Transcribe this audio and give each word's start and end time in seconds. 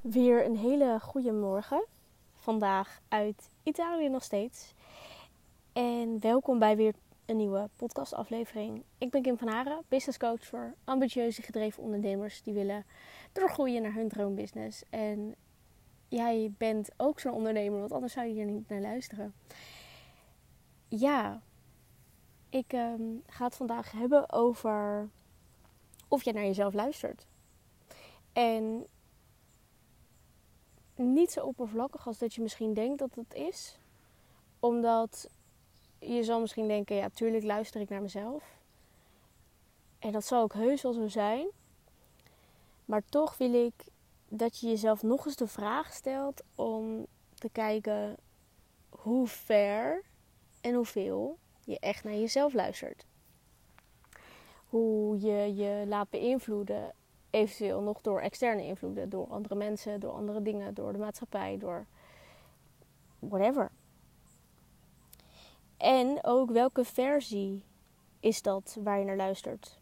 Weer 0.00 0.44
een 0.44 0.56
hele 0.56 0.98
goede 1.00 1.32
morgen. 1.32 1.86
Vandaag 2.34 3.00
uit 3.08 3.50
Italië 3.62 4.08
nog 4.08 4.22
steeds. 4.22 4.74
En 5.72 6.20
welkom 6.20 6.58
bij 6.58 6.76
weer 6.76 6.94
een 7.26 7.36
nieuwe 7.36 7.68
podcastaflevering. 7.76 8.82
Ik 8.98 9.10
ben 9.10 9.22
Kim 9.22 9.38
van 9.38 9.48
Haren, 9.48 9.84
business 9.88 10.18
coach 10.18 10.46
voor 10.46 10.74
ambitieuze 10.84 11.42
gedreven 11.42 11.82
ondernemers 11.82 12.42
die 12.42 12.54
willen 12.54 12.84
doorgroeien 13.32 13.82
naar 13.82 13.94
hun 13.94 14.08
droombusiness. 14.08 14.82
En 14.90 15.34
jij 16.08 16.52
bent 16.58 16.90
ook 16.96 17.20
zo'n 17.20 17.34
ondernemer, 17.34 17.78
want 17.78 17.92
anders 17.92 18.12
zou 18.12 18.26
je 18.26 18.32
hier 18.32 18.44
niet 18.44 18.68
naar 18.68 18.80
luisteren. 18.80 19.34
Ja, 20.88 21.40
ik 22.48 22.72
ehm, 22.72 23.02
ga 23.26 23.44
het 23.44 23.56
vandaag 23.56 23.92
hebben 23.92 24.32
over 24.32 25.08
of 26.08 26.22
jij 26.24 26.32
naar 26.32 26.44
jezelf 26.44 26.74
luistert. 26.74 27.26
En 28.32 28.86
niet 31.00 31.32
zo 31.32 31.40
oppervlakkig 31.40 32.06
als 32.06 32.18
dat 32.18 32.34
je 32.34 32.42
misschien 32.42 32.74
denkt 32.74 32.98
dat 32.98 33.14
het 33.14 33.34
is. 33.34 33.78
Omdat 34.60 35.28
je 35.98 36.24
zal 36.24 36.40
misschien 36.40 36.68
denken, 36.68 36.96
ja, 36.96 37.08
tuurlijk 37.08 37.44
luister 37.44 37.80
ik 37.80 37.88
naar 37.88 38.02
mezelf. 38.02 38.58
En 39.98 40.12
dat 40.12 40.24
zal 40.24 40.42
ook 40.42 40.52
heus 40.52 40.82
wel 40.82 40.92
zo 40.92 41.08
zijn. 41.08 41.46
Maar 42.84 43.02
toch 43.08 43.36
wil 43.36 43.66
ik 43.66 43.84
dat 44.28 44.58
je 44.58 44.68
jezelf 44.68 45.02
nog 45.02 45.26
eens 45.26 45.36
de 45.36 45.46
vraag 45.46 45.92
stelt 45.92 46.42
om 46.54 47.06
te 47.34 47.48
kijken 47.50 48.16
hoe 48.88 49.26
ver 49.26 50.02
en 50.60 50.74
hoeveel 50.74 51.38
je 51.64 51.78
echt 51.78 52.04
naar 52.04 52.14
jezelf 52.14 52.52
luistert. 52.52 53.06
Hoe 54.68 55.20
je 55.20 55.54
je 55.54 55.84
laat 55.86 56.10
beïnvloeden 56.10 56.94
eventueel 57.30 57.80
nog 57.80 58.00
door 58.00 58.20
externe 58.20 58.64
invloeden, 58.64 59.08
door 59.08 59.26
andere 59.26 59.54
mensen, 59.54 60.00
door 60.00 60.12
andere 60.12 60.42
dingen, 60.42 60.74
door 60.74 60.92
de 60.92 60.98
maatschappij, 60.98 61.58
door 61.58 61.86
whatever. 63.18 63.70
En 65.76 66.18
ook 66.22 66.50
welke 66.50 66.84
versie 66.84 67.62
is 68.20 68.42
dat 68.42 68.78
waar 68.82 68.98
je 68.98 69.04
naar 69.04 69.16
luistert? 69.16 69.78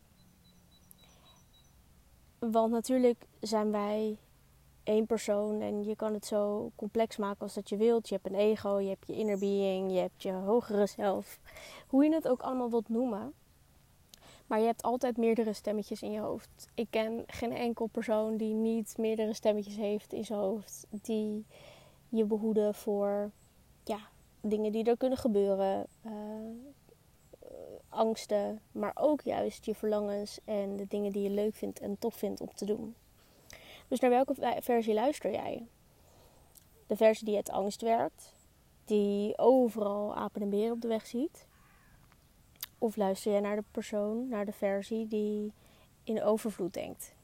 Want 2.39 2.73
natuurlijk 2.73 3.27
zijn 3.41 3.71
wij 3.71 4.19
één 4.83 5.07
persoon 5.07 5.61
en 5.61 5.85
je 5.85 5.97
kan 5.97 6.13
het 6.15 6.27
zo 6.27 6.71
complex 6.75 7.17
maken 7.17 7.41
als 7.41 7.55
dat 7.55 7.69
je 7.69 7.77
wilt. 7.77 8.09
Je 8.09 8.15
hebt 8.15 8.27
een 8.27 8.41
ego, 8.41 8.79
je 8.79 8.89
hebt 8.89 9.07
je 9.07 9.15
inner 9.15 9.39
being, 9.39 9.93
je 9.93 9.99
hebt 9.99 10.23
je 10.23 10.33
hogere 10.33 10.87
zelf. 10.87 11.39
Hoe 11.89 12.05
je 12.05 12.15
het 12.15 12.29
ook 12.29 12.41
allemaal 12.41 12.71
wilt 12.71 12.89
noemen. 12.89 13.33
Maar 14.49 14.59
je 14.59 14.67
hebt 14.67 14.83
altijd 14.83 15.17
meerdere 15.17 15.53
stemmetjes 15.53 16.03
in 16.03 16.11
je 16.11 16.21
hoofd. 16.21 16.69
Ik 16.75 16.87
ken 16.91 17.25
geen 17.27 17.53
enkel 17.53 17.87
persoon 17.87 18.37
die 18.37 18.55
niet 18.55 18.95
meerdere 18.99 19.35
stemmetjes 19.35 19.77
heeft 19.77 20.13
in 20.13 20.25
zijn 20.25 20.39
hoofd. 20.39 20.87
Die 20.91 21.47
je 22.09 22.25
behoeden 22.25 22.75
voor 22.75 23.31
ja, 23.85 23.99
dingen 24.41 24.73
die 24.73 24.85
er 24.85 24.97
kunnen 24.97 25.19
gebeuren. 25.19 25.87
Uh, 26.07 26.13
angsten, 27.89 28.61
maar 28.73 28.93
ook 28.95 29.23
juist 29.23 29.65
je 29.65 29.75
verlangens 29.75 30.39
en 30.45 30.77
de 30.77 30.87
dingen 30.87 31.13
die 31.13 31.23
je 31.23 31.31
leuk 31.31 31.55
vindt 31.55 31.81
en 31.81 31.99
tof 31.99 32.15
vindt 32.15 32.41
om 32.41 32.55
te 32.55 32.65
doen. 32.65 32.95
Dus 33.89 34.01
naar 34.01 34.11
welke 34.11 34.57
versie 34.61 34.95
luister 34.95 35.31
jij? 35.31 35.67
De 36.87 36.97
versie 36.97 37.25
die 37.25 37.37
het 37.37 37.51
angst 37.51 37.83
werkt, 37.83 38.35
die 38.85 39.39
overal 39.39 40.15
apen 40.15 40.43
en 40.43 40.51
beren 40.51 40.73
op 40.73 40.81
de 40.81 40.89
weg 40.89 41.07
ziet. 41.07 41.48
Of 42.79 42.97
luister 42.97 43.33
jij 43.33 43.41
naar 43.41 43.57
de 43.57 43.65
persoon, 43.71 44.29
naar 44.29 44.45
de 44.45 44.53
versie 44.53 45.07
die 45.07 45.53
in 46.05 46.23
overvloed 46.23 46.75
denkt. 46.75 47.15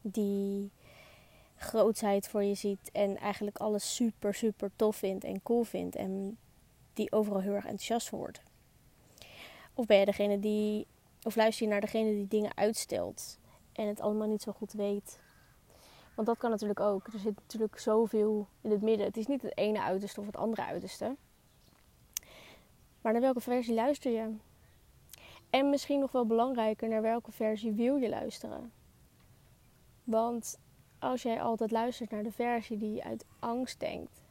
Die 0.00 0.70
grootheid 1.56 2.28
voor 2.28 2.42
je 2.42 2.54
ziet 2.54 2.90
en 2.92 3.16
eigenlijk 3.16 3.58
alles 3.58 3.94
super, 3.94 4.34
super 4.34 4.70
tof 4.76 4.96
vindt 4.96 5.24
en 5.24 5.42
cool 5.42 5.62
vindt. 5.62 5.96
En 5.96 6.38
die 6.92 7.12
overal 7.12 7.40
heel 7.40 7.54
erg 7.54 7.64
enthousiast 7.64 8.10
wordt. 8.10 8.42
Of 9.74 9.86
ben 9.86 9.98
je 9.98 10.04
degene 10.04 10.40
die, 10.40 10.86
of 11.22 11.36
luister 11.36 11.66
je 11.66 11.72
naar 11.72 11.80
degene 11.80 12.10
die 12.10 12.28
dingen 12.28 12.56
uitstelt 12.56 13.38
en 13.72 13.86
het 13.86 14.00
allemaal 14.00 14.28
niet 14.28 14.42
zo 14.42 14.52
goed 14.52 14.72
weet. 14.72 15.20
Want 16.14 16.26
dat 16.26 16.38
kan 16.38 16.50
natuurlijk 16.50 16.80
ook. 16.80 17.06
Er 17.06 17.18
zit 17.18 17.36
natuurlijk 17.36 17.78
zoveel 17.78 18.48
in 18.60 18.70
het 18.70 18.82
midden. 18.82 19.06
Het 19.06 19.16
is 19.16 19.26
niet 19.26 19.42
het 19.42 19.56
ene 19.56 19.82
uiterste 19.82 20.20
of 20.20 20.26
het 20.26 20.36
andere 20.36 20.62
uiterste. 20.62 21.16
Maar 23.00 23.12
naar 23.12 23.20
welke 23.20 23.40
versie 23.40 23.74
luister 23.74 24.12
je? 24.12 24.34
En 25.50 25.70
misschien 25.70 26.00
nog 26.00 26.12
wel 26.12 26.26
belangrijker, 26.26 26.88
naar 26.88 27.02
welke 27.02 27.32
versie 27.32 27.72
wil 27.72 27.96
je 27.96 28.08
luisteren? 28.08 28.72
Want 30.04 30.58
als 30.98 31.22
jij 31.22 31.42
altijd 31.42 31.70
luistert 31.70 32.10
naar 32.10 32.22
de 32.22 32.32
versie 32.32 32.76
die 32.76 33.04
uit 33.04 33.24
angst 33.38 33.80
denkt 33.80 34.22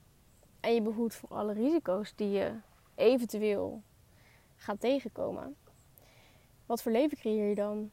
en 0.59 0.73
je 0.73 0.81
behoedt 0.81 1.15
voor 1.15 1.29
alle 1.29 1.53
risico's 1.53 2.13
die 2.15 2.29
je 2.29 2.53
eventueel 2.95 3.81
gaat 4.55 4.79
tegenkomen, 4.79 5.55
wat 6.65 6.81
voor 6.81 6.91
leven 6.91 7.17
creëer 7.17 7.49
je 7.49 7.55
dan? 7.55 7.91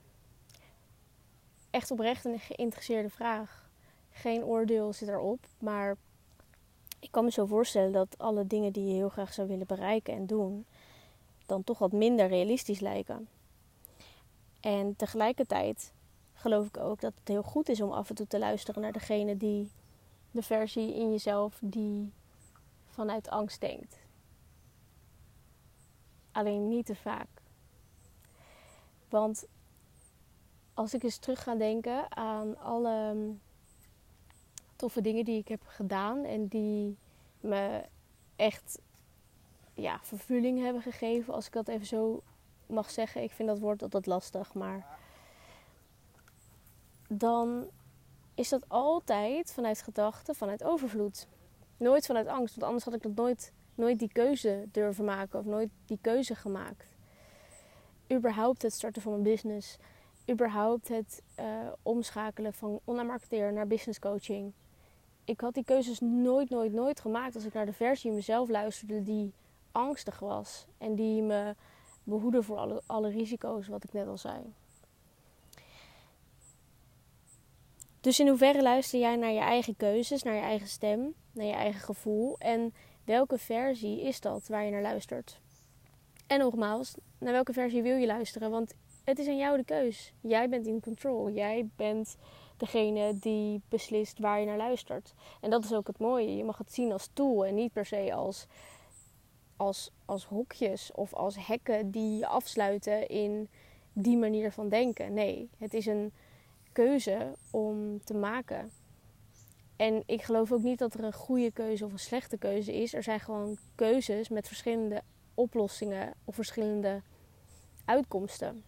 Echt 1.70 1.90
oprecht 1.90 2.24
een 2.24 2.38
geïnteresseerde 2.38 3.10
vraag. 3.10 3.68
Geen 4.10 4.44
oordeel 4.44 4.92
zit 4.92 5.08
erop, 5.08 5.46
maar 5.58 5.96
ik 7.00 7.10
kan 7.10 7.24
me 7.24 7.30
zo 7.30 7.46
voorstellen 7.46 7.92
dat 7.92 8.18
alle 8.18 8.46
dingen 8.46 8.72
die 8.72 8.86
je 8.86 8.94
heel 8.94 9.08
graag 9.08 9.32
zou 9.32 9.48
willen 9.48 9.66
bereiken 9.66 10.14
en 10.14 10.26
doen, 10.26 10.66
dan 11.46 11.64
toch 11.64 11.78
wat 11.78 11.92
minder 11.92 12.28
realistisch 12.28 12.80
lijken. 12.80 13.28
En 14.60 14.96
tegelijkertijd 14.96 15.92
geloof 16.34 16.66
ik 16.66 16.76
ook 16.76 17.00
dat 17.00 17.12
het 17.18 17.28
heel 17.28 17.42
goed 17.42 17.68
is 17.68 17.80
om 17.80 17.92
af 17.92 18.08
en 18.08 18.14
toe 18.14 18.26
te 18.26 18.38
luisteren 18.38 18.82
naar 18.82 18.92
degene 18.92 19.36
die 19.36 19.70
de 20.30 20.42
versie 20.42 20.94
in 20.94 21.10
jezelf 21.10 21.58
die 21.60 22.12
vanuit 22.86 23.28
angst 23.28 23.60
denkt. 23.60 23.98
Alleen 26.32 26.68
niet 26.68 26.86
te 26.86 26.94
vaak. 26.94 27.28
Want 29.08 29.46
als 30.74 30.94
ik 30.94 31.02
eens 31.02 31.18
terug 31.18 31.42
ga 31.42 31.54
denken 31.54 32.16
aan 32.16 32.58
alle 32.58 33.14
toffe 34.76 35.00
dingen 35.00 35.24
die 35.24 35.38
ik 35.38 35.48
heb 35.48 35.62
gedaan 35.66 36.24
en 36.24 36.46
die 36.46 36.96
me 37.40 37.82
echt 38.36 38.78
ja, 39.76 39.98
vervulling 40.02 40.62
hebben 40.62 40.82
gegeven, 40.82 41.34
als 41.34 41.46
ik 41.46 41.52
dat 41.52 41.68
even 41.68 41.86
zo 41.86 42.22
mag 42.66 42.90
zeggen. 42.90 43.22
Ik 43.22 43.30
vind 43.30 43.48
dat 43.48 43.58
woord 43.58 43.82
altijd 43.82 44.06
lastig, 44.06 44.54
maar 44.54 44.98
dan 47.08 47.70
is 48.34 48.48
dat 48.48 48.68
altijd 48.68 49.52
vanuit 49.52 49.82
gedachten, 49.82 50.34
vanuit 50.34 50.64
overvloed. 50.64 51.26
Nooit 51.76 52.06
vanuit 52.06 52.26
angst, 52.26 52.54
want 52.54 52.66
anders 52.66 52.84
had 52.84 52.94
ik 52.94 53.02
dat 53.02 53.14
nooit, 53.14 53.52
nooit 53.74 53.98
die 53.98 54.12
keuze 54.12 54.64
durven 54.72 55.04
maken 55.04 55.38
of 55.38 55.44
nooit 55.44 55.68
die 55.86 55.98
keuze 56.00 56.34
gemaakt. 56.34 56.94
Überhaupt 58.12 58.62
het 58.62 58.72
starten 58.72 59.02
van 59.02 59.12
een 59.12 59.22
business, 59.22 59.76
überhaupt 60.30 60.88
het 60.88 61.22
uh, 61.40 61.46
omschakelen 61.82 62.52
van 62.52 62.80
online 62.84 63.08
marketeer 63.08 63.52
naar 63.52 63.66
business 63.66 63.98
coaching. 63.98 64.52
Ik 65.24 65.40
had 65.40 65.54
die 65.54 65.64
keuzes 65.64 66.00
nooit, 66.00 66.50
nooit, 66.50 66.72
nooit 66.72 67.00
gemaakt 67.00 67.34
als 67.34 67.44
ik 67.44 67.52
naar 67.52 67.66
de 67.66 67.72
versie 67.72 68.12
mezelf 68.12 68.48
luisterde 68.48 69.02
die 69.02 69.32
angstig 69.76 70.18
was. 70.18 70.66
En 70.78 70.94
die 70.94 71.22
me 71.22 71.54
behoeden 72.02 72.44
voor 72.44 72.56
alle, 72.56 72.82
alle 72.86 73.08
risico's, 73.08 73.68
wat 73.68 73.84
ik 73.84 73.92
net 73.92 74.08
al 74.08 74.18
zei. 74.18 74.54
Dus 78.00 78.20
in 78.20 78.28
hoeverre 78.28 78.62
luister 78.62 79.00
jij 79.00 79.16
naar 79.16 79.32
je 79.32 79.40
eigen 79.40 79.76
keuzes, 79.76 80.22
naar 80.22 80.34
je 80.34 80.40
eigen 80.40 80.68
stem, 80.68 81.14
naar 81.32 81.46
je 81.46 81.52
eigen 81.52 81.80
gevoel? 81.80 82.38
En 82.38 82.74
welke 83.04 83.38
versie 83.38 84.02
is 84.02 84.20
dat 84.20 84.46
waar 84.48 84.64
je 84.64 84.70
naar 84.70 84.82
luistert? 84.82 85.40
En 86.26 86.38
nogmaals, 86.38 86.94
naar 87.18 87.32
welke 87.32 87.52
versie 87.52 87.82
wil 87.82 87.96
je 87.96 88.06
luisteren? 88.06 88.50
Want 88.50 88.74
het 89.04 89.18
is 89.18 89.26
aan 89.28 89.36
jou 89.36 89.56
de 89.56 89.64
keus. 89.64 90.12
Jij 90.20 90.48
bent 90.48 90.66
in 90.66 90.80
control. 90.80 91.30
Jij 91.30 91.68
bent 91.76 92.16
degene 92.56 93.18
die 93.18 93.62
beslist 93.68 94.18
waar 94.18 94.40
je 94.40 94.46
naar 94.46 94.56
luistert. 94.56 95.14
En 95.40 95.50
dat 95.50 95.64
is 95.64 95.72
ook 95.72 95.86
het 95.86 95.98
mooie. 95.98 96.36
Je 96.36 96.44
mag 96.44 96.58
het 96.58 96.72
zien 96.72 96.92
als 96.92 97.10
tool 97.12 97.44
en 97.44 97.54
niet 97.54 97.72
per 97.72 97.86
se 97.86 98.14
als, 98.14 98.46
als, 99.56 99.90
als 100.04 100.24
hokjes 100.24 100.92
of 100.92 101.14
als 101.14 101.46
hekken 101.46 101.90
die 101.90 102.18
je 102.18 102.26
afsluiten 102.26 103.08
in 103.08 103.48
die 103.92 104.16
manier 104.16 104.52
van 104.52 104.68
denken. 104.68 105.12
Nee, 105.12 105.50
het 105.58 105.74
is 105.74 105.86
een 105.86 106.12
keuze 106.72 107.34
om 107.50 108.04
te 108.04 108.14
maken. 108.14 108.70
En 109.76 110.02
ik 110.06 110.22
geloof 110.22 110.52
ook 110.52 110.62
niet 110.62 110.78
dat 110.78 110.94
er 110.94 111.04
een 111.04 111.12
goede 111.12 111.50
keuze 111.50 111.84
of 111.84 111.92
een 111.92 111.98
slechte 111.98 112.36
keuze 112.36 112.74
is. 112.74 112.94
Er 112.94 113.02
zijn 113.02 113.20
gewoon 113.20 113.58
keuzes 113.74 114.28
met 114.28 114.46
verschillende 114.46 115.02
oplossingen 115.34 116.14
of 116.24 116.34
verschillende 116.34 117.02
uitkomsten. 117.84 118.64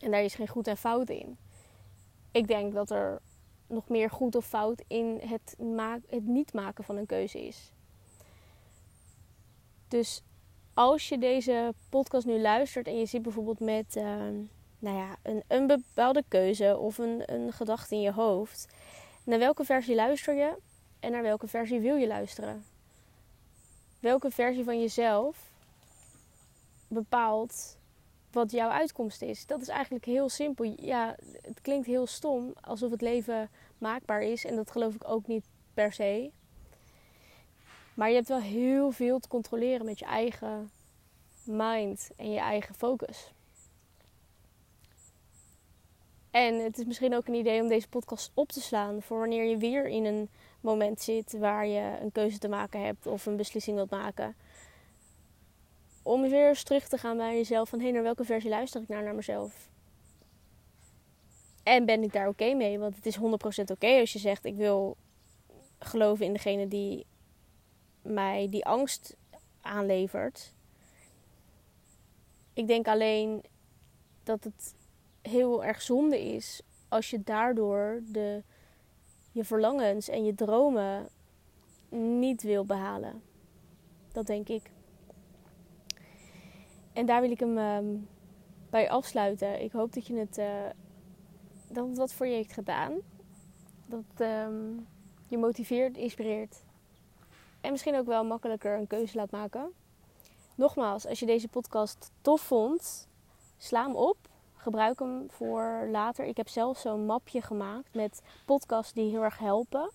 En 0.00 0.10
daar 0.10 0.22
is 0.22 0.34
geen 0.34 0.48
goed 0.48 0.66
en 0.66 0.76
fout 0.76 1.10
in. 1.10 1.36
Ik 2.30 2.46
denk 2.46 2.72
dat 2.72 2.90
er 2.90 3.20
nog 3.66 3.88
meer 3.88 4.10
goed 4.10 4.34
of 4.34 4.46
fout 4.46 4.82
in 4.86 5.20
het, 5.22 5.56
het 6.08 6.26
niet 6.26 6.52
maken 6.52 6.84
van 6.84 6.96
een 6.96 7.06
keuze 7.06 7.46
is. 7.46 7.72
Dus 9.92 10.22
als 10.74 11.08
je 11.08 11.18
deze 11.18 11.74
podcast 11.88 12.26
nu 12.26 12.40
luistert 12.40 12.86
en 12.86 12.98
je 12.98 13.06
zit 13.06 13.22
bijvoorbeeld 13.22 13.60
met 13.60 13.96
uh, 13.96 14.04
nou 14.78 14.96
ja, 14.96 15.16
een, 15.22 15.42
een 15.48 15.66
bepaalde 15.66 16.24
keuze 16.28 16.78
of 16.78 16.98
een, 16.98 17.22
een 17.32 17.52
gedachte 17.52 17.94
in 17.94 18.00
je 18.00 18.12
hoofd, 18.12 18.68
Naar 19.24 19.38
welke 19.38 19.64
versie 19.64 19.94
luister 19.94 20.34
je 20.34 20.56
en 21.00 21.10
naar 21.10 21.22
welke 21.22 21.46
versie 21.46 21.80
wil 21.80 21.96
je 21.96 22.06
luisteren? 22.06 22.64
Welke 24.00 24.30
versie 24.30 24.64
van 24.64 24.80
jezelf 24.80 25.50
bepaalt 26.88 27.78
wat 28.30 28.50
jouw 28.50 28.70
uitkomst 28.70 29.22
is? 29.22 29.46
Dat 29.46 29.60
is 29.60 29.68
eigenlijk 29.68 30.04
heel 30.04 30.28
simpel. 30.28 30.74
Ja, 30.76 31.16
het 31.42 31.60
klinkt 31.60 31.86
heel 31.86 32.06
stom, 32.06 32.52
alsof 32.60 32.90
het 32.90 33.00
leven 33.00 33.50
maakbaar 33.78 34.22
is. 34.22 34.44
En 34.44 34.56
dat 34.56 34.70
geloof 34.70 34.94
ik 34.94 35.08
ook 35.08 35.26
niet 35.26 35.44
per 35.74 35.92
se. 35.92 36.30
Maar 37.94 38.08
je 38.08 38.14
hebt 38.14 38.28
wel 38.28 38.40
heel 38.40 38.90
veel 38.90 39.18
te 39.18 39.28
controleren 39.28 39.86
met 39.86 39.98
je 39.98 40.04
eigen 40.04 40.70
mind 41.44 42.10
en 42.16 42.30
je 42.30 42.38
eigen 42.38 42.74
focus. 42.74 43.32
En 46.30 46.64
het 46.64 46.78
is 46.78 46.84
misschien 46.84 47.14
ook 47.14 47.26
een 47.26 47.34
idee 47.34 47.62
om 47.62 47.68
deze 47.68 47.88
podcast 47.88 48.30
op 48.34 48.48
te 48.48 48.60
slaan 48.60 49.02
voor 49.02 49.18
wanneer 49.18 49.44
je 49.44 49.56
weer 49.56 49.88
in 49.88 50.04
een 50.04 50.28
moment 50.60 51.00
zit 51.00 51.38
waar 51.38 51.66
je 51.66 51.98
een 52.00 52.12
keuze 52.12 52.38
te 52.38 52.48
maken 52.48 52.84
hebt 52.84 53.06
of 53.06 53.26
een 53.26 53.36
beslissing 53.36 53.76
wilt 53.76 53.90
maken. 53.90 54.36
Om 56.02 56.22
weer 56.22 56.48
eens 56.48 56.62
terug 56.62 56.88
te 56.88 56.98
gaan 56.98 57.16
bij 57.16 57.36
jezelf 57.36 57.68
van 57.68 57.78
hé, 57.78 57.84
hey, 57.84 57.94
naar 57.94 58.02
welke 58.02 58.24
versie 58.24 58.50
luister 58.50 58.82
ik 58.82 58.88
naar, 58.88 59.02
naar 59.02 59.14
mezelf? 59.14 59.68
En 61.62 61.84
ben 61.84 62.02
ik 62.02 62.12
daar 62.12 62.28
oké 62.28 62.54
mee? 62.54 62.78
Want 62.78 62.96
het 62.96 63.06
is 63.06 63.18
100% 63.18 63.20
oké 63.72 63.98
als 64.00 64.12
je 64.12 64.18
zegt 64.18 64.44
ik 64.44 64.56
wil 64.56 64.96
geloven 65.78 66.26
in 66.26 66.32
degene 66.32 66.68
die 66.68 67.06
mij 68.02 68.48
die 68.50 68.66
angst 68.66 69.16
aanlevert. 69.60 70.54
Ik 72.52 72.66
denk 72.66 72.88
alleen 72.88 73.44
dat 74.22 74.44
het 74.44 74.74
heel 75.22 75.64
erg 75.64 75.82
zonde 75.82 76.20
is 76.34 76.62
als 76.88 77.10
je 77.10 77.22
daardoor 77.22 78.02
de, 78.06 78.42
je 79.32 79.44
verlangens 79.44 80.08
en 80.08 80.24
je 80.24 80.34
dromen 80.34 81.08
niet 81.88 82.42
wil 82.42 82.64
behalen. 82.64 83.22
Dat 84.12 84.26
denk 84.26 84.48
ik. 84.48 84.70
En 86.92 87.06
daar 87.06 87.20
wil 87.20 87.30
ik 87.30 87.40
hem 87.40 87.58
ehm, 87.58 87.96
bij 88.70 88.90
afsluiten. 88.90 89.62
Ik 89.62 89.72
hoop 89.72 89.92
dat 89.92 90.06
je 90.06 90.14
het, 90.14 90.38
uh, 90.38 90.66
dat 91.68 91.96
wat 91.96 92.12
voor 92.12 92.26
je 92.26 92.34
heeft 92.34 92.52
gedaan. 92.52 92.92
Dat 93.86 94.26
um, 94.28 94.86
je 95.28 95.38
motiveert, 95.38 95.96
inspireert. 95.96 96.62
En 97.62 97.70
misschien 97.70 97.96
ook 97.96 98.06
wel 98.06 98.24
makkelijker 98.24 98.78
een 98.78 98.86
keuze 98.86 99.16
laat 99.16 99.30
maken. 99.30 99.72
Nogmaals, 100.54 101.06
als 101.06 101.20
je 101.20 101.26
deze 101.26 101.48
podcast 101.48 102.10
tof 102.20 102.40
vond, 102.40 103.08
sla 103.58 103.82
hem 103.82 103.96
op. 103.96 104.16
Gebruik 104.56 104.98
hem 104.98 105.26
voor 105.30 105.86
later. 105.90 106.24
Ik 106.24 106.36
heb 106.36 106.48
zelf 106.48 106.78
zo'n 106.78 107.06
mapje 107.06 107.42
gemaakt 107.42 107.94
met 107.94 108.22
podcasts 108.44 108.92
die 108.92 109.10
heel 109.10 109.22
erg 109.22 109.38
helpen. 109.38 109.90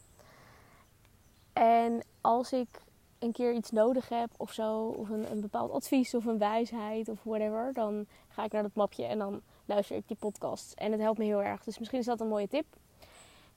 En 1.54 2.02
als 2.22 2.54
ik 2.54 2.82
een 3.20 3.32
keer 3.32 3.54
iets 3.54 3.72
nodig 3.72 4.10
heb 4.10 4.30
of 4.38 4.54
zo, 4.54 4.88
of 4.88 5.10
een, 5.10 5.32
een 5.32 5.42
bepaald 5.42 5.72
advies 5.72 6.14
of 6.14 6.26
een 6.26 6.38
wijsheid 6.38 7.10
of 7.10 7.24
whatever, 7.24 7.74
dan 7.74 8.08
ga 8.28 8.44
ik 8.44 8.52
naar 8.52 8.64
dat 8.64 8.76
mapje 8.76 9.06
en 9.06 9.18
dan 9.18 9.42
luister 9.66 9.96
ik 9.96 10.08
die 10.08 10.18
podcast. 10.18 10.74
En 10.74 10.92
het 10.92 11.02
helpt 11.02 11.18
me 11.18 11.26
heel 11.26 11.44
erg. 11.44 11.64
Dus 11.64 11.78
misschien 11.80 12.00
is 12.00 12.06
dat 12.06 12.22
een 12.22 12.28
mooie 12.28 12.48
tip. 12.48 12.66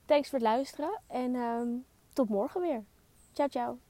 Thanks 0.04 0.28
voor 0.28 0.38
het 0.38 0.48
luisteren 0.48 1.00
en 1.06 1.34
um, 1.34 1.84
tot 2.12 2.28
morgen 2.28 2.60
weer. 2.60 2.84
Ciao, 3.32 3.48
ciao. 3.48 3.89